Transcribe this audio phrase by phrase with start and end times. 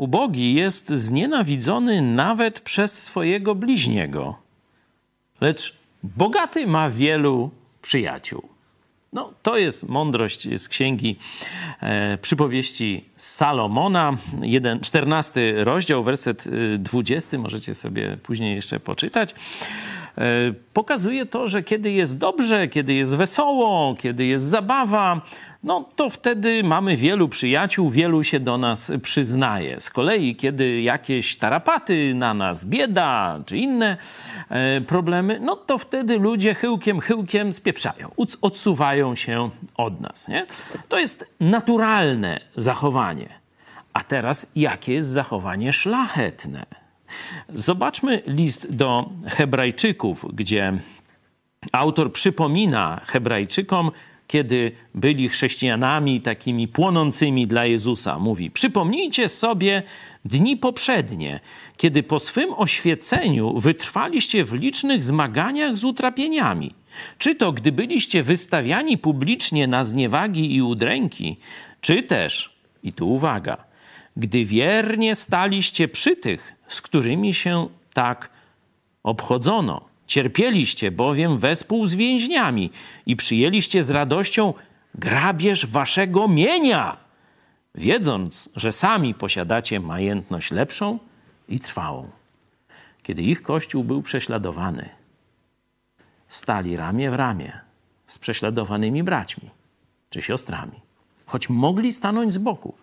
[0.00, 4.36] ubogi jest znienawidzony nawet przez swojego bliźniego,
[5.40, 7.50] lecz bogaty ma wielu
[7.82, 8.48] przyjaciół.
[9.12, 11.16] No, to jest mądrość z księgi
[11.80, 16.44] e, przypowieści Salomona, jeden, 14 rozdział, werset
[16.78, 19.34] 20, y, możecie sobie później jeszcze poczytać.
[20.18, 20.22] E,
[20.72, 25.20] pokazuje to, że kiedy jest dobrze, kiedy jest wesoło, kiedy jest zabawa,
[25.62, 29.80] no to wtedy mamy wielu przyjaciół, wielu się do nas przyznaje.
[29.80, 33.96] Z kolei, kiedy jakieś tarapaty na nas, bieda czy inne
[34.48, 40.28] e, problemy, no to wtedy ludzie chyłkiem, chyłkiem spieprzają, odsuwają się od nas.
[40.28, 40.46] Nie?
[40.88, 43.28] To jest naturalne zachowanie.
[43.92, 46.79] A teraz, jakie jest zachowanie szlachetne?
[47.54, 50.72] Zobaczmy list do Hebrajczyków, gdzie
[51.72, 53.90] autor przypomina Hebrajczykom,
[54.26, 58.18] kiedy byli chrześcijanami takimi płonącymi dla Jezusa.
[58.18, 59.82] Mówi: Przypomnijcie sobie
[60.24, 61.40] dni poprzednie,
[61.76, 66.74] kiedy po swym oświeceniu wytrwaliście w licznych zmaganiach z utrapieniami.
[67.18, 71.36] Czy to gdy byliście wystawiani publicznie na zniewagi i udręki,
[71.80, 73.64] czy też, i tu uwaga,
[74.16, 78.30] gdy wiernie staliście przy tych, z którymi się tak
[79.02, 79.84] obchodzono.
[80.06, 82.70] Cierpieliście bowiem wespół z więźniami
[83.06, 84.54] i przyjęliście z radością
[84.94, 86.96] grabież waszego mienia,
[87.74, 90.98] wiedząc, że sami posiadacie majętność lepszą
[91.48, 92.10] i trwałą.
[93.02, 94.88] Kiedy ich kościół był prześladowany,
[96.28, 97.60] stali ramię w ramię
[98.06, 99.50] z prześladowanymi braćmi
[100.10, 100.80] czy siostrami,
[101.26, 102.74] choć mogli stanąć z boku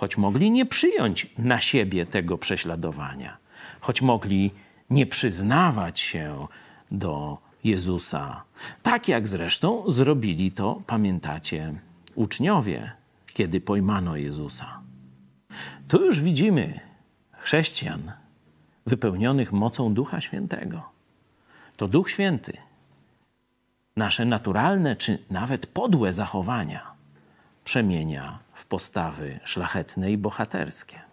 [0.00, 3.36] choć mogli nie przyjąć na siebie tego prześladowania,
[3.80, 4.50] choć mogli
[4.90, 6.46] nie przyznawać się
[6.90, 8.42] do Jezusa.
[8.82, 11.74] Tak jak zresztą zrobili to, pamiętacie,
[12.14, 12.92] uczniowie,
[13.34, 14.80] kiedy pojmano Jezusa.
[15.88, 16.80] Tu już widzimy
[17.32, 18.12] chrześcijan
[18.86, 20.82] wypełnionych mocą Ducha Świętego.
[21.76, 22.52] To Duch Święty
[23.96, 26.89] nasze naturalne czy nawet podłe zachowania
[27.70, 31.09] przemienia w postawy szlachetne i bohaterskie.